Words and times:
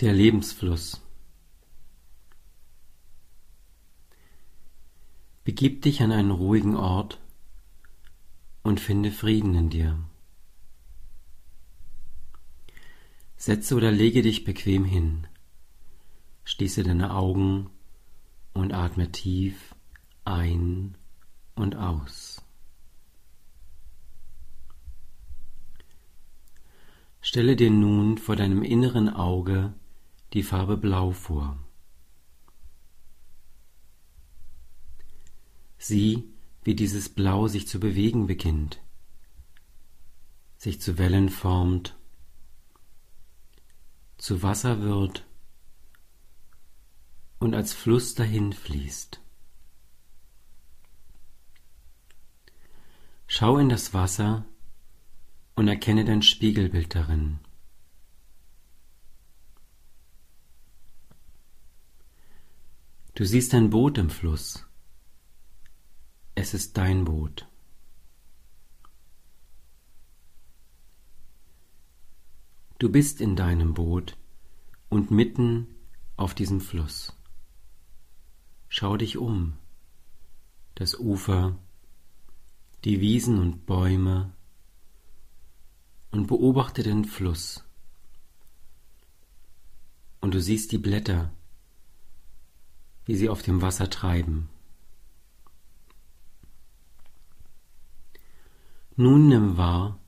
Der 0.00 0.14
Lebensfluss. 0.14 1.02
Begib 5.44 5.82
dich 5.82 6.00
an 6.00 6.10
einen 6.10 6.30
ruhigen 6.30 6.74
Ort 6.74 7.20
und 8.62 8.80
finde 8.80 9.10
Frieden 9.10 9.54
in 9.54 9.68
dir. 9.68 9.98
Setze 13.36 13.74
oder 13.74 13.92
lege 13.92 14.22
dich 14.22 14.44
bequem 14.44 14.86
hin. 14.86 15.26
Schließe 16.44 16.82
deine 16.82 17.12
Augen 17.12 17.68
und 18.54 18.72
atme 18.72 19.12
tief 19.12 19.74
ein 20.24 20.96
und 21.56 21.76
aus. 21.76 22.42
Stelle 27.20 27.54
dir 27.54 27.70
nun 27.70 28.16
vor 28.16 28.34
deinem 28.34 28.62
inneren 28.62 29.10
Auge 29.10 29.74
die 30.32 30.42
Farbe 30.42 30.76
Blau 30.76 31.12
vor. 31.12 31.58
Sieh, 35.78 36.24
wie 36.62 36.74
dieses 36.74 37.08
Blau 37.08 37.48
sich 37.48 37.66
zu 37.66 37.80
bewegen 37.80 38.26
beginnt, 38.26 38.80
sich 40.56 40.80
zu 40.80 40.98
Wellen 40.98 41.30
formt, 41.30 41.96
zu 44.18 44.42
Wasser 44.42 44.82
wird 44.82 45.26
und 47.38 47.54
als 47.54 47.72
Fluss 47.72 48.14
dahin 48.14 48.52
fließt. 48.52 49.20
Schau 53.26 53.58
in 53.58 53.68
das 53.68 53.94
Wasser 53.94 54.44
und 55.54 55.68
erkenne 55.68 56.04
dein 56.04 56.22
Spiegelbild 56.22 56.94
darin. 56.94 57.38
Du 63.20 63.26
siehst 63.26 63.52
ein 63.52 63.68
Boot 63.68 63.98
im 63.98 64.08
Fluss. 64.08 64.64
Es 66.34 66.54
ist 66.54 66.78
dein 66.78 67.04
Boot. 67.04 67.46
Du 72.78 72.90
bist 72.90 73.20
in 73.20 73.36
deinem 73.36 73.74
Boot 73.74 74.16
und 74.88 75.10
mitten 75.10 75.66
auf 76.16 76.32
diesem 76.32 76.62
Fluss. 76.62 77.14
Schau 78.70 78.96
dich 78.96 79.18
um. 79.18 79.58
Das 80.74 80.98
Ufer, 80.98 81.58
die 82.84 83.02
Wiesen 83.02 83.38
und 83.38 83.66
Bäume 83.66 84.32
und 86.10 86.26
beobachte 86.26 86.82
den 86.82 87.04
Fluss. 87.04 87.64
Und 90.22 90.32
du 90.32 90.40
siehst 90.40 90.72
die 90.72 90.78
Blätter, 90.78 91.34
wie 93.10 93.16
sie 93.16 93.28
auf 93.28 93.42
dem 93.42 93.60
Wasser 93.60 93.90
treiben. 93.90 94.48
Nun 98.94 99.26
nimm 99.26 99.56
wahr, 99.56 99.98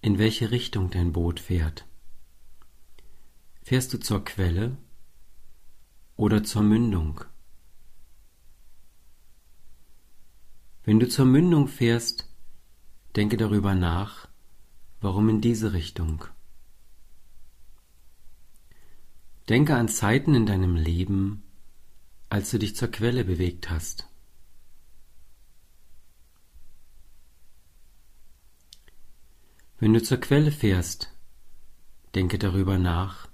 in 0.00 0.18
welche 0.18 0.50
Richtung 0.50 0.90
dein 0.90 1.12
Boot 1.12 1.38
fährt. 1.38 1.86
Fährst 3.62 3.92
du 3.92 4.00
zur 4.00 4.24
Quelle 4.24 4.76
oder 6.16 6.42
zur 6.42 6.62
Mündung? 6.62 7.24
Wenn 10.82 10.98
du 10.98 11.06
zur 11.08 11.26
Mündung 11.26 11.68
fährst, 11.68 12.28
denke 13.14 13.36
darüber 13.36 13.76
nach, 13.76 14.26
warum 15.00 15.28
in 15.28 15.40
diese 15.40 15.72
Richtung. 15.72 16.24
Denke 19.48 19.76
an 19.76 19.86
Zeiten 19.86 20.34
in 20.34 20.46
deinem 20.46 20.74
Leben, 20.74 21.44
als 22.30 22.50
du 22.50 22.58
dich 22.58 22.76
zur 22.76 22.88
Quelle 22.88 23.24
bewegt 23.24 23.70
hast. 23.70 24.08
Wenn 29.80 29.92
du 29.92 30.02
zur 30.02 30.18
Quelle 30.18 30.52
fährst, 30.52 31.12
denke 32.14 32.38
darüber 32.38 32.78
nach, 32.78 33.28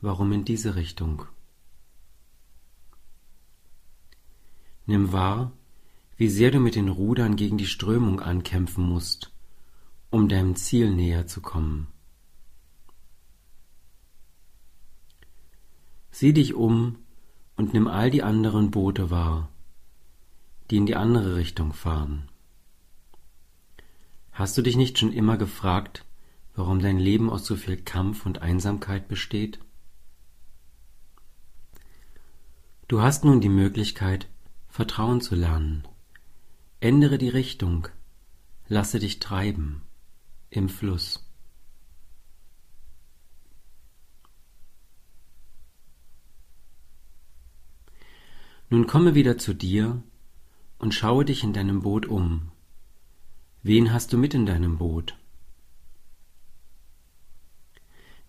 warum 0.00 0.32
in 0.32 0.44
diese 0.44 0.74
Richtung. 0.74 1.24
Nimm 4.86 5.12
wahr, 5.12 5.52
wie 6.16 6.28
sehr 6.28 6.50
du 6.50 6.58
mit 6.58 6.74
den 6.74 6.88
Rudern 6.88 7.36
gegen 7.36 7.58
die 7.58 7.66
Strömung 7.66 8.20
ankämpfen 8.20 8.84
musst, 8.84 9.32
um 10.10 10.28
deinem 10.28 10.56
Ziel 10.56 10.92
näher 10.92 11.28
zu 11.28 11.40
kommen. 11.40 11.86
Sieh 16.10 16.32
dich 16.32 16.54
um 16.54 17.01
und 17.62 17.74
nimm 17.74 17.86
all 17.86 18.10
die 18.10 18.24
anderen 18.24 18.72
Boote 18.72 19.08
wahr, 19.12 19.48
die 20.68 20.78
in 20.78 20.86
die 20.86 20.96
andere 20.96 21.36
Richtung 21.36 21.72
fahren. 21.72 22.28
Hast 24.32 24.58
du 24.58 24.62
dich 24.62 24.76
nicht 24.76 24.98
schon 24.98 25.12
immer 25.12 25.36
gefragt, 25.36 26.04
warum 26.56 26.80
dein 26.80 26.98
Leben 26.98 27.30
aus 27.30 27.46
so 27.46 27.54
viel 27.54 27.76
Kampf 27.76 28.26
und 28.26 28.42
Einsamkeit 28.42 29.06
besteht? 29.06 29.60
Du 32.88 33.00
hast 33.00 33.24
nun 33.24 33.40
die 33.40 33.48
Möglichkeit, 33.48 34.26
Vertrauen 34.68 35.20
zu 35.20 35.36
lernen. 35.36 35.86
Ändere 36.80 37.16
die 37.16 37.28
Richtung, 37.28 37.86
lasse 38.66 38.98
dich 38.98 39.20
treiben 39.20 39.82
im 40.50 40.68
Fluss. 40.68 41.31
Nun 48.72 48.86
komme 48.86 49.14
wieder 49.14 49.36
zu 49.36 49.52
dir 49.52 50.02
und 50.78 50.94
schaue 50.94 51.26
dich 51.26 51.44
in 51.44 51.52
deinem 51.52 51.82
Boot 51.82 52.06
um. 52.06 52.52
Wen 53.62 53.92
hast 53.92 54.14
du 54.14 54.16
mit 54.16 54.32
in 54.32 54.46
deinem 54.46 54.78
Boot? 54.78 55.14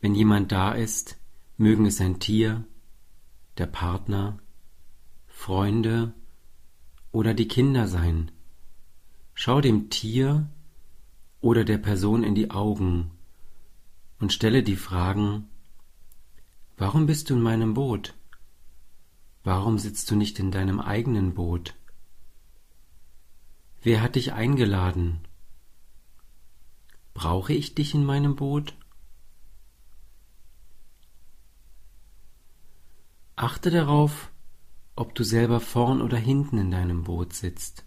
Wenn 0.01 0.15
jemand 0.15 0.51
da 0.51 0.73
ist, 0.73 1.17
mögen 1.55 1.85
es 1.85 2.01
ein 2.01 2.19
Tier, 2.19 2.65
der 3.57 3.67
Partner, 3.67 4.37
Freunde 5.27 6.13
oder 7.13 7.33
die 7.33 7.47
Kinder 7.47 7.87
sein. 7.87 8.29
Schau 9.35 9.61
dem 9.61 9.89
Tier 9.89 10.49
oder 11.39 11.63
der 11.63 11.77
Person 11.77 12.21
in 12.21 12.35
die 12.35 12.51
Augen 12.51 13.11
und 14.19 14.33
stelle 14.33 14.61
die 14.61 14.75
Fragen 14.75 15.47
Warum 16.75 17.05
bist 17.05 17.29
du 17.29 17.35
in 17.35 17.41
meinem 17.41 17.73
Boot? 17.75 18.13
Warum 19.43 19.77
sitzt 19.77 20.09
du 20.09 20.15
nicht 20.15 20.39
in 20.39 20.51
deinem 20.51 20.79
eigenen 20.79 21.33
Boot? 21.33 21.75
Wer 23.81 24.01
hat 24.01 24.15
dich 24.15 24.31
eingeladen? 24.31 25.19
Brauche 27.13 27.51
ich 27.53 27.75
dich 27.75 27.93
in 27.93 28.05
meinem 28.05 28.37
Boot? 28.37 28.73
Achte 33.35 33.69
darauf, 33.69 34.31
ob 34.95 35.13
du 35.15 35.25
selber 35.25 35.59
vorn 35.59 36.01
oder 36.01 36.17
hinten 36.17 36.57
in 36.57 36.71
deinem 36.71 37.03
Boot 37.03 37.33
sitzt. 37.33 37.83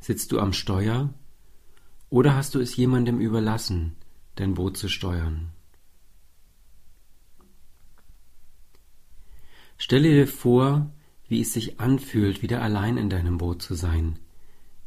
Sitzt 0.00 0.32
du 0.32 0.40
am 0.40 0.54
Steuer 0.54 1.12
oder 2.08 2.34
hast 2.34 2.54
du 2.54 2.60
es 2.60 2.76
jemandem 2.76 3.20
überlassen, 3.20 3.96
dein 4.36 4.54
Boot 4.54 4.78
zu 4.78 4.88
steuern? 4.88 5.52
Stelle 9.78 10.08
dir 10.10 10.26
vor, 10.26 10.90
wie 11.28 11.40
es 11.40 11.52
sich 11.52 11.78
anfühlt, 11.78 12.42
wieder 12.42 12.62
allein 12.62 12.96
in 12.96 13.08
deinem 13.08 13.38
Boot 13.38 13.62
zu 13.62 13.74
sein, 13.74 14.18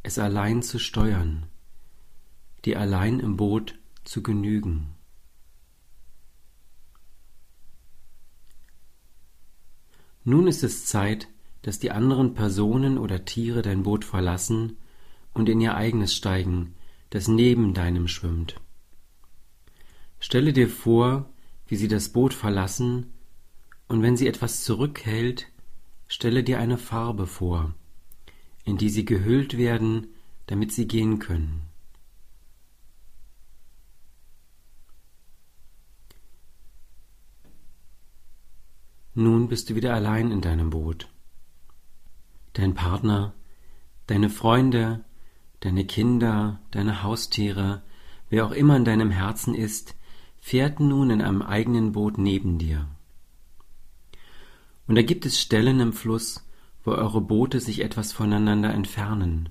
es 0.02 0.18
allein 0.18 0.62
zu 0.62 0.78
steuern, 0.78 1.46
dir 2.66 2.78
allein 2.78 3.18
im 3.18 3.38
Boot 3.38 3.78
zu 4.04 4.22
genügen. 4.22 4.94
Nun 10.24 10.46
ist 10.46 10.62
es 10.62 10.84
Zeit, 10.84 11.28
dass 11.62 11.78
die 11.78 11.90
anderen 11.90 12.34
Personen 12.34 12.98
oder 12.98 13.24
Tiere 13.24 13.62
dein 13.62 13.84
Boot 13.84 14.04
verlassen 14.04 14.76
und 15.32 15.48
in 15.48 15.60
ihr 15.60 15.74
eigenes 15.74 16.14
steigen, 16.14 16.74
das 17.10 17.28
neben 17.28 17.72
deinem 17.72 18.08
schwimmt. 18.08 18.60
Stelle 20.20 20.52
dir 20.52 20.68
vor, 20.68 21.30
wie 21.66 21.76
sie 21.76 21.88
das 21.88 22.10
Boot 22.10 22.34
verlassen 22.34 23.12
und 23.92 24.00
wenn 24.00 24.16
sie 24.16 24.26
etwas 24.26 24.64
zurückhält, 24.64 25.48
stelle 26.08 26.42
dir 26.42 26.58
eine 26.58 26.78
Farbe 26.78 27.26
vor, 27.26 27.74
in 28.64 28.78
die 28.78 28.88
sie 28.88 29.04
gehüllt 29.04 29.58
werden, 29.58 30.08
damit 30.46 30.72
sie 30.72 30.88
gehen 30.88 31.18
können. 31.18 31.60
Nun 39.14 39.48
bist 39.48 39.68
du 39.68 39.74
wieder 39.74 39.92
allein 39.92 40.30
in 40.30 40.40
deinem 40.40 40.70
Boot. 40.70 41.10
Dein 42.54 42.72
Partner, 42.72 43.34
deine 44.06 44.30
Freunde, 44.30 45.04
deine 45.60 45.84
Kinder, 45.84 46.62
deine 46.70 47.02
Haustiere, 47.02 47.82
wer 48.30 48.46
auch 48.46 48.52
immer 48.52 48.74
in 48.74 48.86
deinem 48.86 49.10
Herzen 49.10 49.54
ist, 49.54 49.96
fährt 50.40 50.80
nun 50.80 51.10
in 51.10 51.20
einem 51.20 51.42
eigenen 51.42 51.92
Boot 51.92 52.16
neben 52.16 52.56
dir. 52.56 52.88
Und 54.86 54.96
da 54.96 55.02
gibt 55.02 55.26
es 55.26 55.40
Stellen 55.40 55.80
im 55.80 55.92
Fluss, 55.92 56.44
wo 56.84 56.92
eure 56.92 57.20
Boote 57.20 57.60
sich 57.60 57.80
etwas 57.80 58.12
voneinander 58.12 58.72
entfernen, 58.72 59.48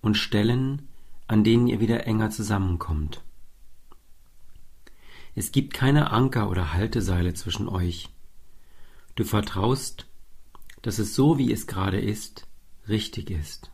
und 0.00 0.16
Stellen, 0.16 0.88
an 1.26 1.44
denen 1.44 1.66
ihr 1.66 1.80
wieder 1.80 2.06
enger 2.06 2.30
zusammenkommt. 2.30 3.22
Es 5.34 5.52
gibt 5.52 5.74
keine 5.74 6.10
Anker 6.12 6.48
oder 6.48 6.72
Halteseile 6.72 7.34
zwischen 7.34 7.68
euch. 7.68 8.08
Du 9.16 9.24
vertraust, 9.24 10.06
dass 10.82 10.98
es 10.98 11.14
so, 11.14 11.36
wie 11.36 11.52
es 11.52 11.66
gerade 11.66 12.00
ist, 12.00 12.46
richtig 12.88 13.30
ist. 13.30 13.70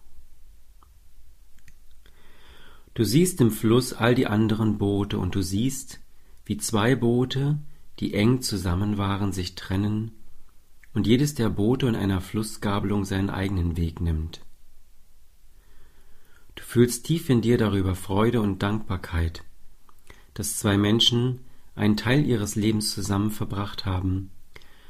Du 2.94 3.04
siehst 3.04 3.40
im 3.40 3.50
Fluss 3.50 3.92
all 3.92 4.14
die 4.14 4.26
anderen 4.26 4.78
Boote 4.78 5.18
und 5.18 5.34
du 5.34 5.42
siehst, 5.42 6.00
wie 6.44 6.56
zwei 6.56 6.96
Boote, 6.96 7.58
die 8.00 8.14
eng 8.14 8.42
zusammen 8.42 8.98
waren, 8.98 9.32
sich 9.32 9.54
trennen 9.54 10.12
und 10.94 11.06
jedes 11.06 11.34
der 11.34 11.48
Boote 11.48 11.86
in 11.86 11.96
einer 11.96 12.20
Flussgabelung 12.20 13.04
seinen 13.04 13.30
eigenen 13.30 13.76
Weg 13.76 14.00
nimmt. 14.00 14.40
Du 16.54 16.62
fühlst 16.62 17.06
tief 17.06 17.30
in 17.30 17.40
dir 17.40 17.56
darüber 17.56 17.94
Freude 17.94 18.40
und 18.40 18.62
Dankbarkeit, 18.62 19.42
dass 20.34 20.58
zwei 20.58 20.76
Menschen 20.76 21.40
einen 21.74 21.96
Teil 21.96 22.26
ihres 22.26 22.54
Lebens 22.56 22.92
zusammen 22.92 23.30
verbracht 23.30 23.86
haben, 23.86 24.30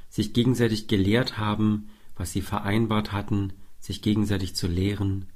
sich 0.08 0.32
gegenseitig 0.32 0.88
gelehrt 0.88 1.38
haben, 1.38 1.88
was 2.16 2.32
sie 2.32 2.43
vereinbart 2.43 3.12
hatten, 3.12 3.52
sich 3.78 4.02
gegenseitig 4.02 4.54
zu 4.54 4.66
lehren, 4.66 5.26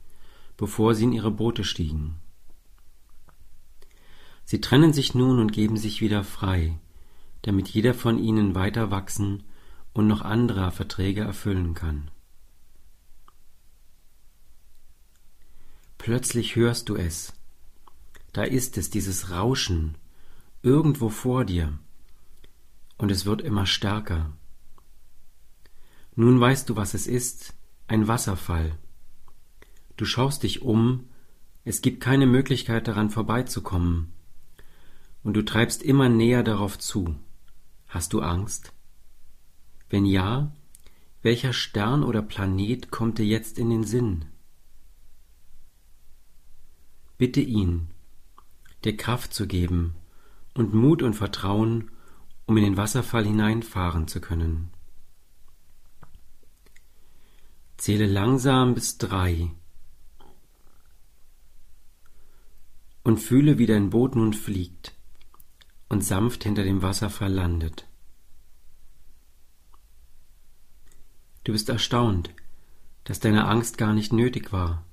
bevor 0.56 0.94
sie 0.94 1.04
in 1.04 1.12
ihre 1.12 1.30
Boote 1.30 1.64
stiegen. 1.64 2.16
Sie 4.44 4.60
trennen 4.60 4.92
sich 4.92 5.14
nun 5.14 5.38
und 5.38 5.52
geben 5.52 5.76
sich 5.76 6.00
wieder 6.00 6.24
frei, 6.24 6.78
damit 7.42 7.68
jeder 7.68 7.94
von 7.94 8.18
ihnen 8.18 8.54
weiter 8.54 8.90
wachsen 8.90 9.44
und 9.96 10.06
noch 10.06 10.20
andere 10.20 10.70
Verträge 10.72 11.22
erfüllen 11.22 11.72
kann. 11.72 12.10
Plötzlich 15.96 16.54
hörst 16.54 16.90
du 16.90 16.96
es. 16.96 17.32
Da 18.34 18.42
ist 18.42 18.76
es, 18.76 18.90
dieses 18.90 19.30
Rauschen, 19.30 19.96
irgendwo 20.60 21.08
vor 21.08 21.46
dir, 21.46 21.78
und 22.98 23.10
es 23.10 23.24
wird 23.24 23.40
immer 23.40 23.64
stärker. 23.64 24.32
Nun 26.14 26.38
weißt 26.38 26.68
du, 26.68 26.76
was 26.76 26.92
es 26.92 27.06
ist, 27.06 27.54
ein 27.88 28.06
Wasserfall. 28.06 28.76
Du 29.96 30.04
schaust 30.04 30.42
dich 30.42 30.60
um, 30.60 31.08
es 31.64 31.80
gibt 31.80 32.02
keine 32.02 32.26
Möglichkeit 32.26 32.86
daran 32.86 33.08
vorbeizukommen, 33.08 34.12
und 35.22 35.32
du 35.32 35.42
treibst 35.42 35.82
immer 35.82 36.10
näher 36.10 36.42
darauf 36.42 36.78
zu. 36.78 37.16
Hast 37.88 38.12
du 38.12 38.20
Angst? 38.20 38.75
Wenn 39.88 40.04
ja, 40.04 40.52
welcher 41.22 41.52
Stern 41.52 42.02
oder 42.02 42.22
Planet 42.22 42.90
kommt 42.90 43.18
dir 43.18 43.26
jetzt 43.26 43.58
in 43.58 43.70
den 43.70 43.84
Sinn? 43.84 44.26
Bitte 47.18 47.40
ihn, 47.40 47.88
dir 48.84 48.96
Kraft 48.96 49.32
zu 49.32 49.46
geben 49.46 49.94
und 50.54 50.74
Mut 50.74 51.02
und 51.02 51.14
Vertrauen, 51.14 51.90
um 52.46 52.56
in 52.56 52.64
den 52.64 52.76
Wasserfall 52.76 53.24
hineinfahren 53.24 54.08
zu 54.08 54.20
können. 54.20 54.70
Zähle 57.76 58.06
langsam 58.06 58.74
bis 58.74 58.98
drei 58.98 59.50
und 63.02 63.18
fühle, 63.18 63.58
wie 63.58 63.66
dein 63.66 63.90
Boot 63.90 64.16
nun 64.16 64.32
fliegt 64.32 64.94
und 65.88 66.02
sanft 66.02 66.44
hinter 66.44 66.64
dem 66.64 66.82
Wasserfall 66.82 67.32
landet. 67.32 67.86
Du 71.46 71.52
bist 71.52 71.68
erstaunt, 71.68 72.34
dass 73.04 73.20
deine 73.20 73.46
Angst 73.46 73.78
gar 73.78 73.92
nicht 73.92 74.12
nötig 74.12 74.52
war, 74.52 74.84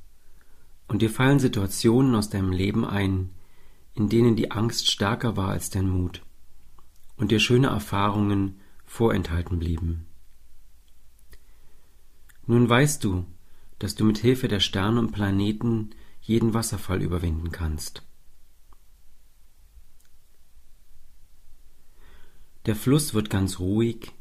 und 0.87 1.01
dir 1.01 1.09
fallen 1.09 1.39
Situationen 1.39 2.13
aus 2.13 2.29
deinem 2.29 2.51
Leben 2.51 2.85
ein, 2.85 3.31
in 3.95 4.07
denen 4.07 4.35
die 4.35 4.51
Angst 4.51 4.91
stärker 4.91 5.35
war 5.35 5.49
als 5.49 5.71
dein 5.71 5.89
Mut, 5.89 6.21
und 7.17 7.31
dir 7.31 7.39
schöne 7.39 7.69
Erfahrungen 7.69 8.59
vorenthalten 8.85 9.57
blieben. 9.57 10.05
Nun 12.45 12.69
weißt 12.69 13.03
du, 13.03 13.25
dass 13.79 13.95
du 13.95 14.05
mit 14.05 14.19
Hilfe 14.19 14.47
der 14.47 14.59
Sterne 14.59 14.99
und 14.99 15.11
Planeten 15.11 15.89
jeden 16.21 16.53
Wasserfall 16.53 17.01
überwinden 17.01 17.51
kannst. 17.51 18.03
Der 22.67 22.75
Fluss 22.75 23.15
wird 23.15 23.31
ganz 23.31 23.57
ruhig 23.57 24.11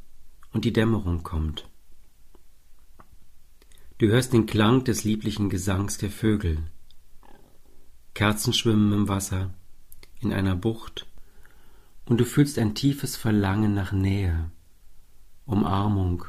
und 0.55 0.65
die 0.65 0.73
Dämmerung 0.73 1.25
kommt. 1.25 1.69
Du 4.03 4.09
hörst 4.09 4.33
den 4.33 4.47
Klang 4.47 4.83
des 4.83 5.05
lieblichen 5.05 5.49
Gesangs 5.49 5.97
der 5.97 6.11
Vögel. 6.11 6.59
Kerzen 8.15 8.53
schwimmen 8.53 8.93
im 8.93 9.07
Wasser, 9.07 9.55
in 10.21 10.33
einer 10.33 10.57
Bucht, 10.57 11.07
und 12.07 12.19
du 12.19 12.25
fühlst 12.25 12.59
ein 12.59 12.75
tiefes 12.75 13.15
Verlangen 13.15 13.75
nach 13.75 13.93
Nähe, 13.93 14.51
Umarmung 15.47 16.25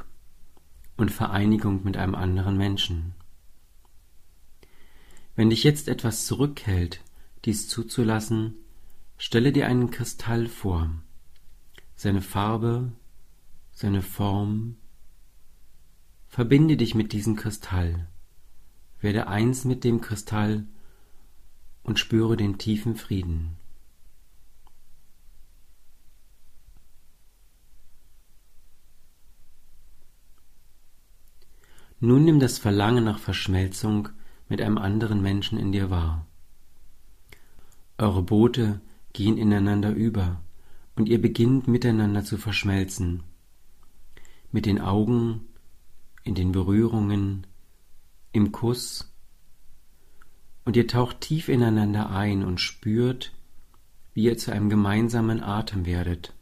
und 0.97 1.09
Vereinigung 1.09 1.83
mit 1.83 1.97
einem 1.97 2.13
anderen 2.13 2.57
Menschen. 2.57 3.15
Wenn 5.35 5.49
dich 5.49 5.63
jetzt 5.63 5.87
etwas 5.87 6.27
zurückhält, 6.27 7.01
dies 7.43 7.67
zuzulassen, 7.69 8.53
stelle 9.17 9.51
dir 9.51 9.65
einen 9.65 9.89
Kristall 9.89 10.45
vor, 10.45 10.91
seine 11.95 12.21
Farbe, 12.21 12.91
seine 13.71 14.03
Form. 14.03 14.75
Verbinde 16.33 16.77
dich 16.77 16.95
mit 16.95 17.13
diesem 17.13 17.35
Kristall, 17.35 18.07
werde 19.01 19.27
eins 19.27 19.65
mit 19.65 19.83
dem 19.83 20.01
Kristall 20.01 20.65
und 21.83 21.99
spüre 21.99 22.35
den 22.35 22.57
tiefen 22.57 22.95
Frieden. 22.95 23.55
Nun 31.99 32.25
nimm 32.25 32.39
das 32.39 32.57
Verlangen 32.57 33.03
nach 33.03 33.19
Verschmelzung 33.19 34.09
mit 34.49 34.59
einem 34.59 34.79
anderen 34.79 35.21
Menschen 35.21 35.59
in 35.59 35.71
dir 35.71 35.91
wahr. 35.91 36.25
Eure 37.99 38.23
Boote 38.23 38.81
gehen 39.13 39.37
ineinander 39.37 39.91
über, 39.91 40.41
und 40.95 41.09
ihr 41.09 41.21
beginnt 41.21 41.67
miteinander 41.67 42.23
zu 42.23 42.39
verschmelzen. 42.39 43.21
Mit 44.51 44.65
den 44.65 44.81
Augen, 44.81 45.47
in 46.23 46.35
den 46.35 46.51
Berührungen, 46.51 47.47
im 48.31 48.51
Kuss. 48.51 49.13
Und 50.65 50.75
ihr 50.77 50.87
taucht 50.87 51.21
tief 51.21 51.49
ineinander 51.49 52.09
ein 52.09 52.43
und 52.43 52.59
spürt, 52.59 53.33
wie 54.13 54.23
ihr 54.23 54.37
zu 54.37 54.51
einem 54.51 54.69
gemeinsamen 54.69 55.41
Atem 55.41 55.85
werdet. 55.85 56.33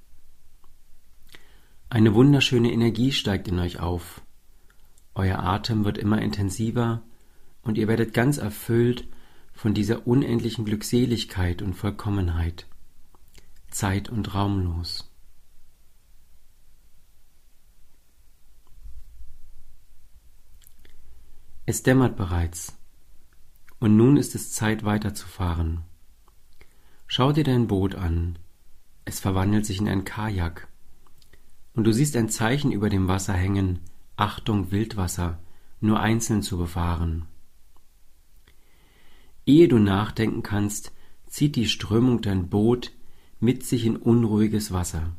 Eine 1.89 2.13
wunderschöne 2.13 2.71
Energie 2.71 3.11
steigt 3.11 3.47
in 3.47 3.59
euch 3.59 3.79
auf. 3.79 4.21
Euer 5.15 5.39
Atem 5.39 5.83
wird 5.83 5.97
immer 5.97 6.21
intensiver 6.21 7.01
und 7.63 7.77
ihr 7.77 7.87
werdet 7.87 8.13
ganz 8.13 8.37
erfüllt 8.37 9.07
von 9.53 9.73
dieser 9.73 10.07
unendlichen 10.07 10.65
Glückseligkeit 10.65 11.61
und 11.61 11.73
Vollkommenheit 11.73 12.65
zeit- 13.71 14.09
und 14.09 14.33
raumlos. 14.33 15.10
Es 21.71 21.83
dämmert 21.83 22.17
bereits, 22.17 22.77
und 23.79 23.95
nun 23.95 24.17
ist 24.17 24.35
es 24.35 24.51
Zeit 24.51 24.83
weiterzufahren. 24.83 25.85
Schau 27.07 27.31
dir 27.31 27.45
dein 27.45 27.67
Boot 27.67 27.95
an, 27.95 28.37
es 29.05 29.21
verwandelt 29.21 29.65
sich 29.65 29.79
in 29.79 29.87
ein 29.87 30.03
Kajak, 30.03 30.67
und 31.73 31.85
du 31.85 31.93
siehst 31.93 32.17
ein 32.17 32.27
Zeichen 32.27 32.73
über 32.73 32.89
dem 32.89 33.07
Wasser 33.07 33.31
hängen, 33.31 33.79
Achtung 34.17 34.71
Wildwasser, 34.71 35.39
nur 35.79 36.01
einzeln 36.01 36.41
zu 36.41 36.57
befahren. 36.57 37.25
Ehe 39.45 39.69
du 39.69 39.79
nachdenken 39.79 40.43
kannst, 40.43 40.91
zieht 41.27 41.55
die 41.55 41.69
Strömung 41.69 42.19
dein 42.19 42.49
Boot 42.49 42.91
mit 43.39 43.65
sich 43.65 43.85
in 43.85 43.95
unruhiges 43.95 44.73
Wasser. 44.73 45.13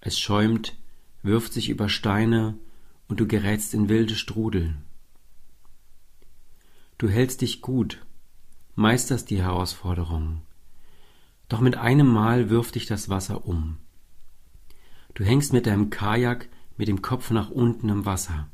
Es 0.00 0.18
schäumt, 0.18 0.76
wirft 1.22 1.52
sich 1.52 1.68
über 1.68 1.88
Steine, 1.88 2.58
und 3.06 3.20
du 3.20 3.28
gerätst 3.28 3.72
in 3.72 3.88
wilde 3.88 4.16
Strudel. 4.16 4.74
Du 7.02 7.08
hältst 7.08 7.40
dich 7.40 7.62
gut, 7.62 8.06
meisterst 8.76 9.28
die 9.28 9.42
Herausforderung, 9.42 10.42
doch 11.48 11.58
mit 11.58 11.76
einem 11.76 12.06
Mal 12.06 12.48
wirft 12.48 12.76
dich 12.76 12.86
das 12.86 13.08
Wasser 13.08 13.44
um. 13.44 13.78
Du 15.14 15.24
hängst 15.24 15.52
mit 15.52 15.66
deinem 15.66 15.90
Kajak 15.90 16.48
mit 16.76 16.86
dem 16.86 17.02
Kopf 17.02 17.32
nach 17.32 17.50
unten 17.50 17.88
im 17.88 18.06
Wasser. 18.06 18.46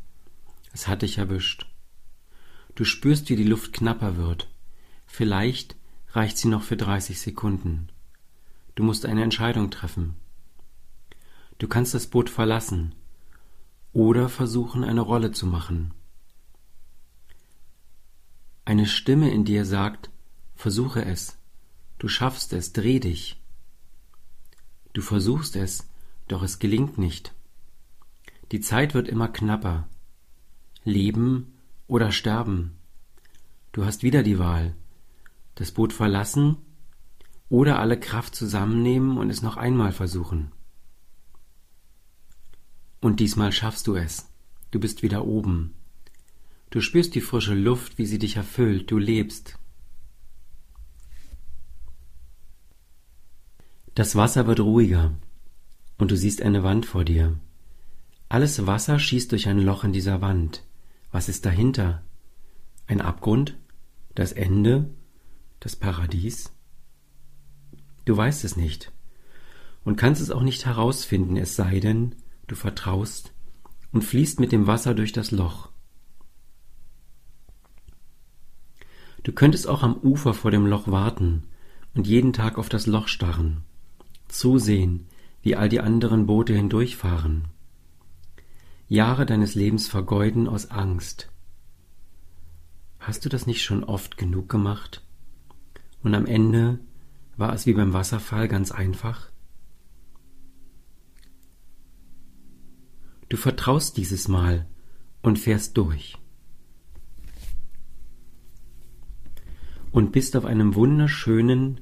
Es 0.73 0.88
hat 0.88 1.02
dich 1.02 1.19
erwischt. 1.19 1.67
Du 2.75 2.85
spürst, 2.85 3.28
wie 3.28 3.37
die 3.37 3.45
Luft 3.45 3.75
knapper 3.75 4.17
wird. 4.17 4.49
Vielleicht 5.05 5.76
reicht 6.12 6.38
sie 6.38 6.49
noch 6.49 6.62
für 6.62 6.78
dreißig 6.78 7.21
Sekunden. 7.21 7.90
Du 8.76 8.83
musst 8.83 9.05
eine 9.05 9.25
Entscheidung 9.25 9.71
treffen. 9.71 10.14
Du 11.59 11.69
kannst 11.69 11.93
das 11.93 12.07
Boot 12.07 12.31
verlassen 12.31 12.95
oder 13.93 14.31
versuchen, 14.31 14.85
eine 14.85 15.02
Rolle 15.02 15.33
zu 15.33 15.47
machen. 15.47 15.93
Eine 18.68 18.84
Stimme 18.84 19.30
in 19.30 19.46
dir 19.46 19.64
sagt, 19.64 20.10
versuche 20.54 21.02
es, 21.02 21.38
du 21.98 22.06
schaffst 22.06 22.52
es, 22.52 22.75
dreh 22.75 23.00
dich. 23.00 23.40
Du 24.92 25.00
versuchst 25.00 25.56
es, 25.56 25.88
doch 26.26 26.42
es 26.42 26.58
gelingt 26.58 26.98
nicht. 26.98 27.32
Die 28.52 28.60
Zeit 28.60 28.92
wird 28.92 29.08
immer 29.08 29.28
knapper. 29.28 29.88
Leben 30.84 31.54
oder 31.87 32.12
sterben. 32.12 32.76
Du 33.72 33.87
hast 33.87 34.02
wieder 34.02 34.22
die 34.22 34.38
Wahl. 34.38 34.75
Das 35.54 35.72
Boot 35.72 35.94
verlassen 35.94 36.58
oder 37.48 37.78
alle 37.78 37.98
Kraft 37.98 38.34
zusammennehmen 38.34 39.16
und 39.16 39.30
es 39.30 39.40
noch 39.40 39.56
einmal 39.56 39.92
versuchen. 39.92 40.52
Und 43.00 43.18
diesmal 43.18 43.52
schaffst 43.52 43.87
du 43.87 43.94
es. 43.94 44.28
Du 44.72 44.78
bist 44.78 45.02
wieder 45.02 45.25
oben. 45.25 45.72
Du 46.70 46.80
spürst 46.80 47.14
die 47.14 47.20
frische 47.20 47.54
Luft, 47.54 47.98
wie 47.98 48.06
sie 48.06 48.18
dich 48.18 48.37
erfüllt, 48.37 48.90
du 48.90 48.98
lebst. 48.98 49.58
Das 53.94 54.14
Wasser 54.14 54.46
wird 54.46 54.60
ruhiger 54.60 55.14
und 55.96 56.10
du 56.10 56.16
siehst 56.16 56.42
eine 56.42 56.62
Wand 56.62 56.87
vor 56.87 57.04
dir. 57.04 57.38
Alles 58.28 58.66
Wasser 58.66 58.98
schießt 58.98 59.32
durch 59.32 59.48
ein 59.48 59.58
Loch 59.58 59.82
in 59.84 59.92
dieser 59.92 60.20
Wand. 60.20 60.64
Was 61.10 61.28
ist 61.28 61.46
dahinter? 61.46 62.02
Ein 62.87 63.00
Abgrund? 63.00 63.56
Das 64.14 64.32
Ende? 64.32 64.90
Das 65.60 65.75
Paradies? 65.75 66.52
Du 68.04 68.16
weißt 68.16 68.44
es 68.44 68.56
nicht 68.56 68.92
und 69.84 69.96
kannst 69.96 70.20
es 70.20 70.30
auch 70.30 70.42
nicht 70.42 70.66
herausfinden, 70.66 71.38
es 71.38 71.56
sei 71.56 71.80
denn, 71.80 72.14
du 72.46 72.54
vertraust 72.54 73.32
und 73.90 74.04
fließt 74.04 74.38
mit 74.38 74.52
dem 74.52 74.66
Wasser 74.66 74.94
durch 74.94 75.12
das 75.12 75.30
Loch. 75.30 75.70
Du 79.28 79.35
könntest 79.35 79.66
auch 79.68 79.82
am 79.82 79.94
Ufer 79.99 80.32
vor 80.32 80.50
dem 80.50 80.64
Loch 80.64 80.88
warten 80.88 81.42
und 81.94 82.06
jeden 82.06 82.32
Tag 82.32 82.56
auf 82.56 82.70
das 82.70 82.87
Loch 82.87 83.08
starren, 83.08 83.58
zusehen, 84.26 85.06
wie 85.42 85.54
all 85.54 85.68
die 85.68 85.80
anderen 85.80 86.25
Boote 86.25 86.54
hindurchfahren. 86.54 87.44
Jahre 88.88 89.26
deines 89.26 89.54
Lebens 89.54 89.87
vergeuden 89.87 90.49
aus 90.49 90.70
Angst. 90.70 91.30
Hast 93.00 93.26
du 93.26 93.28
das 93.28 93.47
nicht 93.47 93.62
schon 93.62 93.85
oft 93.85 94.16
genug 94.16 94.49
gemacht? 94.49 95.04
Und 96.02 96.14
am 96.14 96.25
Ende 96.25 96.78
war 97.37 97.52
es 97.52 97.66
wie 97.66 97.75
beim 97.75 97.92
Wasserfall 97.92 98.49
ganz 98.49 98.73
einfach? 98.73 99.28
Du 103.28 103.37
vertraust 103.37 103.99
dieses 103.99 104.26
Mal 104.26 104.64
und 105.20 105.38
fährst 105.38 105.76
durch. 105.76 106.16
Und 109.90 110.12
bist 110.12 110.37
auf 110.37 110.45
einem 110.45 110.75
wunderschönen, 110.75 111.80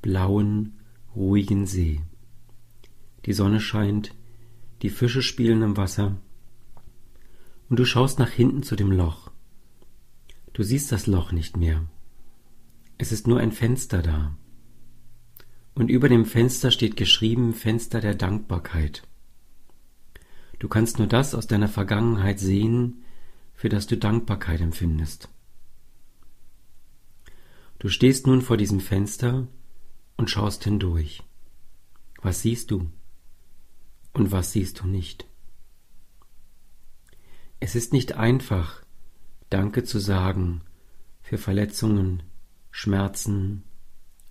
blauen, 0.00 0.78
ruhigen 1.14 1.66
See. 1.66 2.00
Die 3.26 3.32
Sonne 3.32 3.60
scheint, 3.60 4.14
die 4.82 4.90
Fische 4.90 5.22
spielen 5.22 5.62
im 5.62 5.76
Wasser, 5.76 6.16
und 7.68 7.78
du 7.78 7.84
schaust 7.86 8.18
nach 8.18 8.30
hinten 8.30 8.62
zu 8.62 8.76
dem 8.76 8.92
Loch. 8.92 9.30
Du 10.52 10.62
siehst 10.62 10.92
das 10.92 11.06
Loch 11.06 11.32
nicht 11.32 11.56
mehr. 11.56 11.86
Es 12.98 13.12
ist 13.12 13.26
nur 13.26 13.40
ein 13.40 13.52
Fenster 13.52 14.02
da. 14.02 14.36
Und 15.74 15.88
über 15.88 16.10
dem 16.10 16.26
Fenster 16.26 16.70
steht 16.70 16.96
geschrieben 16.96 17.54
Fenster 17.54 18.02
der 18.02 18.14
Dankbarkeit. 18.14 19.04
Du 20.58 20.68
kannst 20.68 20.98
nur 20.98 21.06
das 21.08 21.34
aus 21.34 21.46
deiner 21.46 21.68
Vergangenheit 21.68 22.38
sehen, 22.38 23.02
für 23.54 23.70
das 23.70 23.86
du 23.86 23.96
Dankbarkeit 23.96 24.60
empfindest. 24.60 25.30
Du 27.82 27.88
stehst 27.88 28.28
nun 28.28 28.42
vor 28.42 28.56
diesem 28.56 28.78
Fenster 28.78 29.48
und 30.16 30.30
schaust 30.30 30.62
hindurch. 30.62 31.24
Was 32.18 32.40
siehst 32.40 32.70
du 32.70 32.88
und 34.12 34.30
was 34.30 34.52
siehst 34.52 34.78
du 34.78 34.86
nicht? 34.86 35.26
Es 37.58 37.74
ist 37.74 37.92
nicht 37.92 38.12
einfach, 38.12 38.84
Danke 39.50 39.82
zu 39.82 39.98
sagen 39.98 40.60
für 41.22 41.38
Verletzungen, 41.38 42.22
Schmerzen, 42.70 43.64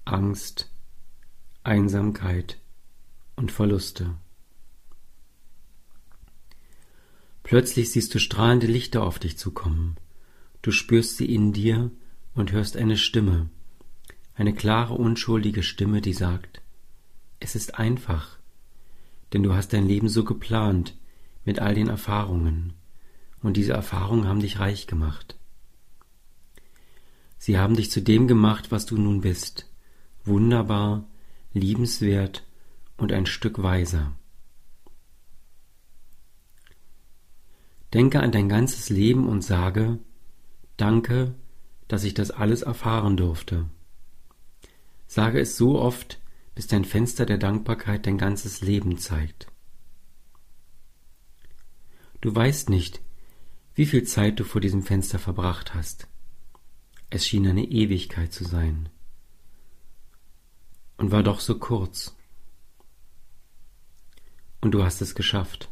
Angst, 0.05 0.71
Einsamkeit 1.61 2.57
und 3.35 3.51
Verluste. 3.51 4.15
Plötzlich 7.43 7.91
siehst 7.91 8.15
du 8.15 8.19
strahlende 8.19 8.67
Lichter 8.67 9.03
auf 9.03 9.19
dich 9.19 9.37
zukommen. 9.37 9.97
Du 10.61 10.71
spürst 10.71 11.17
sie 11.17 11.25
in 11.25 11.51
dir 11.51 11.91
und 12.33 12.51
hörst 12.51 12.77
eine 12.77 12.97
Stimme, 12.97 13.49
eine 14.35 14.53
klare, 14.53 14.93
unschuldige 14.93 15.63
Stimme, 15.63 16.01
die 16.01 16.13
sagt, 16.13 16.61
es 17.39 17.55
ist 17.55 17.77
einfach, 17.77 18.37
denn 19.33 19.43
du 19.43 19.53
hast 19.53 19.73
dein 19.73 19.87
Leben 19.87 20.09
so 20.09 20.23
geplant, 20.23 20.95
mit 21.43 21.59
all 21.59 21.75
den 21.75 21.87
Erfahrungen, 21.87 22.73
und 23.41 23.57
diese 23.57 23.73
Erfahrungen 23.73 24.27
haben 24.27 24.41
dich 24.41 24.59
reich 24.59 24.85
gemacht. 24.85 25.35
Sie 27.37 27.57
haben 27.57 27.75
dich 27.75 27.89
zu 27.89 28.01
dem 28.01 28.27
gemacht, 28.27 28.71
was 28.71 28.85
du 28.85 28.97
nun 28.97 29.21
bist, 29.21 29.67
wunderbar, 30.23 31.07
liebenswert 31.53 32.43
und 32.97 33.11
ein 33.11 33.25
Stück 33.25 33.63
weiser. 33.63 34.13
Denke 37.93 38.21
an 38.21 38.31
dein 38.31 38.47
ganzes 38.47 38.89
Leben 38.89 39.27
und 39.27 39.43
sage, 39.43 39.99
Danke, 40.77 41.35
dass 41.91 42.05
ich 42.05 42.13
das 42.13 42.31
alles 42.31 42.61
erfahren 42.61 43.17
durfte. 43.17 43.69
Sage 45.07 45.41
es 45.41 45.57
so 45.57 45.77
oft, 45.77 46.21
bis 46.55 46.67
dein 46.67 46.85
Fenster 46.85 47.25
der 47.25 47.37
Dankbarkeit 47.37 48.07
dein 48.07 48.17
ganzes 48.17 48.61
Leben 48.61 48.97
zeigt. 48.97 49.47
Du 52.21 52.33
weißt 52.33 52.69
nicht, 52.69 53.01
wie 53.75 53.85
viel 53.85 54.03
Zeit 54.03 54.39
du 54.39 54.45
vor 54.45 54.61
diesem 54.61 54.83
Fenster 54.83 55.19
verbracht 55.19 55.73
hast. 55.73 56.07
Es 57.09 57.27
schien 57.27 57.45
eine 57.45 57.65
Ewigkeit 57.65 58.31
zu 58.31 58.45
sein 58.45 58.87
und 60.95 61.11
war 61.11 61.23
doch 61.23 61.41
so 61.41 61.59
kurz. 61.59 62.15
Und 64.61 64.71
du 64.71 64.85
hast 64.85 65.01
es 65.01 65.13
geschafft. 65.13 65.69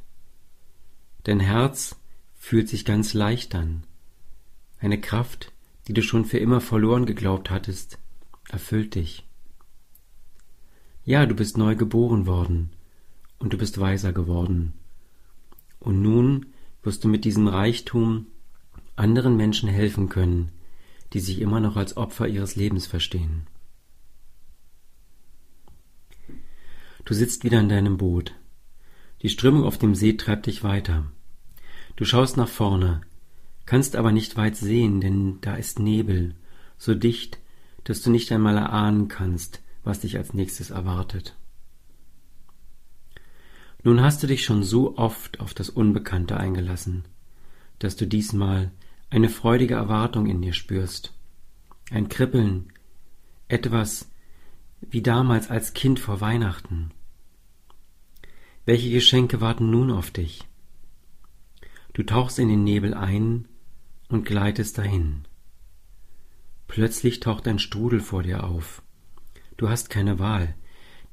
Dein 1.24 1.40
Herz 1.40 1.96
fühlt 2.36 2.68
sich 2.68 2.84
ganz 2.84 3.14
leicht 3.14 3.56
an. 3.56 3.86
Eine 4.80 5.00
Kraft, 5.00 5.54
die 5.90 5.94
du 5.94 6.04
schon 6.04 6.24
für 6.24 6.38
immer 6.38 6.62
verloren 6.62 7.08
geglaubt 7.08 7.50
hattest, 7.50 7.98
erfüllt 8.48 8.94
dich. 8.94 9.28
Ja, 11.04 11.26
du 11.26 11.34
bist 11.34 11.58
neu 11.58 11.76
geboren 11.76 12.28
worden 12.28 12.70
und 13.40 13.54
du 13.54 13.58
bist 13.58 13.80
weiser 13.80 14.14
geworden. 14.14 14.74
Und 15.80 16.04
nun 16.04 16.46
wirst 16.84 17.04
du 17.04 17.08
mit 17.08 17.26
diesem 17.26 17.48
Reichtum 17.48 18.28
anderen 18.98 19.36
Menschen 19.36 19.68
helfen 19.68 20.10
können, 20.10 20.52
die 21.14 21.20
sich 21.20 21.42
immer 21.42 21.60
noch 21.60 21.76
als 21.76 21.98
Opfer 21.98 22.28
ihres 22.28 22.56
Lebens 22.56 22.86
verstehen. 22.86 23.48
Du 27.04 27.16
sitzt 27.16 27.44
wieder 27.44 27.60
in 27.60 27.70
deinem 27.70 27.98
Boot. 27.98 28.36
Die 29.24 29.30
Strömung 29.30 29.64
auf 29.64 29.80
dem 29.80 29.96
See 29.96 30.14
treibt 30.14 30.46
dich 30.46 30.64
weiter. 30.64 31.12
Du 31.96 32.06
schaust 32.06 32.38
nach 32.38 32.48
vorne, 32.48 33.02
kannst 33.70 33.96
aber 33.96 34.12
nicht 34.12 34.36
weit 34.36 34.56
sehen, 34.56 35.00
denn 35.00 35.38
da 35.42 35.54
ist 35.54 35.78
Nebel, 35.78 36.34
so 36.80 36.96
dicht, 36.96 37.38
dass 37.84 38.02
du 38.02 38.10
nicht 38.10 38.32
einmal 38.32 38.58
erahnen 38.58 39.10
kannst, 39.10 39.62
was 39.84 40.00
dich 40.00 40.18
als 40.18 40.34
nächstes 40.34 40.72
erwartet. 40.72 41.38
Nun 43.84 44.02
hast 44.02 44.24
du 44.24 44.28
dich 44.28 44.44
schon 44.44 44.64
so 44.64 44.98
oft 44.98 45.40
auf 45.40 45.54
das 45.54 45.70
Unbekannte 45.70 46.36
eingelassen, 46.36 47.06
dass 47.78 47.96
du 47.96 48.08
diesmal 48.08 48.72
eine 49.12 49.30
freudige 49.30 49.76
Erwartung 49.76 50.26
in 50.26 50.42
dir 50.42 50.54
spürst, 50.54 51.14
ein 51.92 52.10
Kribbeln, 52.10 52.74
etwas 53.50 54.10
wie 54.82 55.04
damals 55.04 55.52
als 55.52 55.76
Kind 55.76 56.00
vor 56.00 56.22
Weihnachten. 56.22 56.90
Welche 58.66 58.90
Geschenke 58.90 59.42
warten 59.42 59.70
nun 59.70 59.92
auf 59.92 60.10
dich? 60.10 60.48
Du 61.94 62.02
tauchst 62.02 62.40
in 62.40 62.48
den 62.48 62.64
Nebel 62.64 62.96
ein 62.96 63.46
und 64.10 64.26
gleitest 64.26 64.78
dahin. 64.78 65.26
Plötzlich 66.68 67.20
taucht 67.20 67.48
ein 67.48 67.60
Strudel 67.60 68.02
vor 68.02 68.24
dir 68.24 68.44
auf. 68.44 68.82
Du 69.58 69.70
hast 69.70 69.90
keine 69.90 70.20
Wahl. 70.20 70.56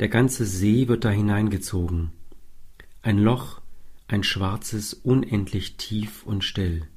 Der 0.00 0.08
ganze 0.08 0.44
See 0.44 0.88
wird 0.88 1.04
da 1.04 1.10
hineingezogen. 1.10 2.12
Ein 3.02 3.18
Loch, 3.18 3.60
ein 4.08 4.22
schwarzes, 4.22 4.92
unendlich 4.94 5.76
tief 5.76 6.24
und 6.24 6.44
still. 6.44 6.88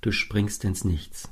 Du 0.00 0.12
springst 0.12 0.64
ins 0.64 0.84
Nichts. 0.84 1.30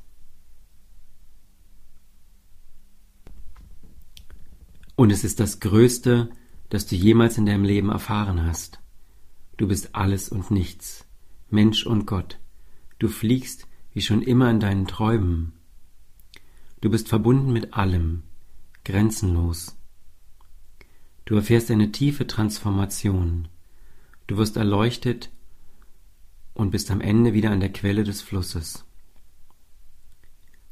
Und 4.97 5.11
es 5.11 5.25
ist 5.25 5.41
das 5.41 5.61
Größte, 5.61 6.31
das 6.71 6.87
du 6.87 6.97
jemals 6.97 7.37
in 7.37 7.47
deinem 7.47 7.65
Leben 7.65 7.91
erfahren 7.91 8.45
hast. 8.47 8.81
Du 9.57 9.69
bist 9.69 9.95
alles 9.95 10.29
und 10.29 10.51
nichts, 10.51 11.07
Mensch 11.51 11.87
und 11.87 12.07
Gott. 12.07 12.39
Du 13.03 13.09
fliegst 13.09 13.67
wie 13.95 14.01
schon 14.01 14.23
immer 14.23 14.49
in 14.49 14.61
deinen 14.61 14.87
Träumen. 14.87 15.55
Du 16.81 16.89
bist 16.89 17.09
verbunden 17.09 17.53
mit 17.53 17.75
allem, 17.75 18.23
grenzenlos. 18.85 19.77
Du 21.25 21.35
erfährst 21.35 21.73
eine 21.73 21.91
tiefe 21.91 22.29
Transformation. 22.29 23.49
Du 24.29 24.37
wirst 24.37 24.57
erleuchtet 24.57 25.33
und 26.55 26.71
bist 26.71 26.93
am 26.93 27.01
Ende 27.01 27.33
wieder 27.33 27.51
an 27.51 27.59
der 27.59 27.73
Quelle 27.73 28.05
des 28.05 28.23
Flusses. 28.23 28.85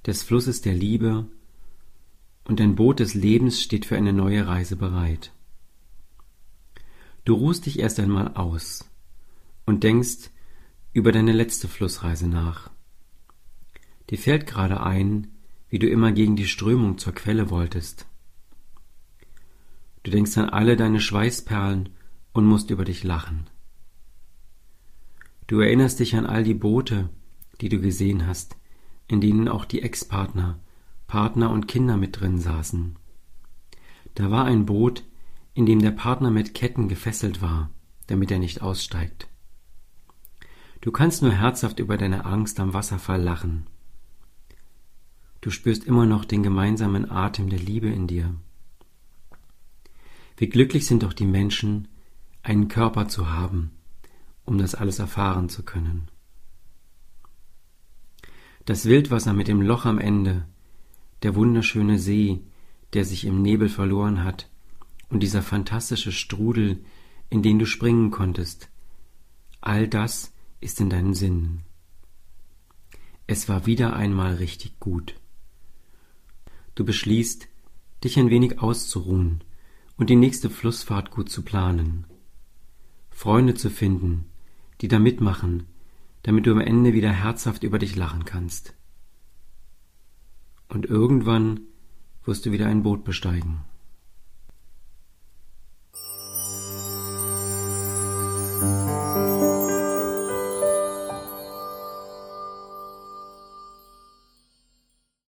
Des 0.06 0.22
Flusses 0.22 0.60
der 0.60 0.75
Liebe 0.75 1.26
und 2.44 2.60
dein 2.60 2.76
Boot 2.76 3.00
des 3.00 3.14
Lebens 3.14 3.60
steht 3.60 3.87
für 3.87 3.96
eine 3.96 4.12
neue 4.12 4.46
Reise 4.46 4.76
bereit. 4.76 5.32
Du 7.25 7.34
ruhst 7.34 7.66
dich 7.66 7.80
erst 7.80 7.99
einmal 7.99 8.34
aus 8.34 8.88
und 9.66 9.82
denkst 9.82 10.30
über 10.92 11.12
deine 11.12 11.32
letzte 11.32 11.68
Flussreise 11.68 12.28
nach. 12.28 12.70
Dir 14.11 14.18
fällt 14.18 14.47
gerade 14.47 14.82
ein, 14.82 15.28
wie 15.68 15.78
du 15.78 15.88
immer 15.88 16.11
gegen 16.11 16.35
die 16.35 16.49
Strömung 16.49 16.99
zur 16.99 17.14
Quelle 17.14 17.49
wolltest. 17.50 18.06
Du 20.02 20.11
denkst 20.11 20.37
an 20.38 20.49
alle 20.49 20.76
deine 20.76 21.00
Schweißperlen 21.00 21.90
und 22.32 22.47
musst 22.47 22.70
über 22.70 22.85
dich 22.85 23.04
lachen. 23.04 23.49
Du 25.47 25.61
erinnerst 25.61 26.00
dich 26.00 26.16
an 26.16 26.26
all 26.26 26.42
die 26.42 26.54
Boote, 26.54 27.09
die 27.61 27.68
du 27.68 27.80
gesehen 27.80 28.26
hast, 28.26 28.56
in 29.06 29.20
denen 29.20 29.49
auch 29.49 29.64
die 29.64 29.82
Ex-Partner, 29.82 30.59
Partner 31.06 31.50
und 31.50 31.68
Kinder 31.68 31.97
mit 31.97 32.20
drin 32.20 32.38
saßen. 32.38 32.97
Da 34.14 34.30
war 34.30 34.44
ein 34.44 34.66
Boot, 34.66 35.04
in 35.54 35.66
dem 35.66 35.80
der 35.80 35.90
Partner 35.90 36.30
mit 36.30 36.54
Ketten 36.54 36.88
gefesselt 36.88 37.42
war, 37.42 37.70
damit 38.06 38.30
er 38.30 38.38
nicht 38.38 38.62
aussteigt. 38.62 39.29
Du 40.80 40.92
kannst 40.92 41.22
nur 41.22 41.32
herzhaft 41.32 41.78
über 41.78 41.99
deine 41.99 42.25
Angst 42.25 42.58
am 42.58 42.72
Wasserfall 42.72 43.22
lachen. 43.22 43.66
Du 45.42 45.50
spürst 45.50 45.84
immer 45.84 46.06
noch 46.06 46.25
den 46.25 46.42
gemeinsamen 46.42 47.10
Atem 47.10 47.50
der 47.50 47.58
Liebe 47.58 47.88
in 47.88 48.06
dir. 48.06 48.34
Wie 50.37 50.49
glücklich 50.49 50.87
sind 50.87 51.02
doch 51.02 51.12
die 51.12 51.26
Menschen, 51.26 51.88
einen 52.42 52.68
Körper 52.68 53.08
zu 53.08 53.30
haben, 53.30 53.72
um 54.46 54.56
das 54.56 54.75
alles 54.75 54.99
erfahren 54.99 55.50
zu 55.50 55.62
können. 55.62 56.08
Das 58.64 58.87
Wildwasser 58.87 59.34
mit 59.34 59.49
dem 59.49 59.60
Loch 59.60 59.84
am 59.84 59.99
Ende, 59.99 60.46
der 61.22 61.34
wunderschöne 61.34 61.99
See, 61.99 62.40
der 62.94 63.04
sich 63.04 63.26
im 63.26 63.42
Nebel 63.42 63.68
verloren 63.68 64.25
hat, 64.25 64.49
und 65.10 65.22
dieser 65.22 65.42
fantastische 65.42 66.12
Strudel, 66.12 66.82
in 67.28 67.42
den 67.42 67.58
du 67.58 67.66
springen 67.66 68.10
konntest, 68.10 68.70
all 69.60 69.88
das 69.88 70.32
ist 70.61 70.81
in 70.81 70.90
deinen 70.90 71.14
Sinnen. 71.14 71.62
Es 73.26 73.49
war 73.49 73.67
wieder 73.67 73.95
einmal 73.95 74.35
richtig 74.35 74.81
gut. 74.81 75.14
Du 76.75 76.85
beschließt, 76.85 77.49
dich 78.05 78.19
ein 78.19 78.31
wenig 78.31 78.61
auszuruhen 78.61 79.45
und 79.97 80.11
die 80.11 80.17
nächste 80.17 80.50
Flussfahrt 80.50 81.11
gut 81.11 81.31
zu 81.31 81.43
planen. 81.43 82.07
Freunde 83.11 83.55
zu 83.55 83.71
finden, 83.71 84.26
die 84.81 84.88
da 84.88 84.99
mitmachen, 84.99 85.67
damit 86.23 86.47
du 86.47 86.52
am 86.52 86.61
Ende 86.61 86.93
wieder 86.93 87.12
herzhaft 87.12 87.62
über 87.62 87.79
dich 87.79 87.97
lachen 87.97 88.25
kannst. 88.25 88.75
Und 90.69 90.87
irgendwann 90.87 91.61
wirst 92.25 92.46
du 92.46 92.53
wieder 92.53 92.66
ein 92.66 92.83
Boot 92.83 93.05
besteigen. 93.05 93.64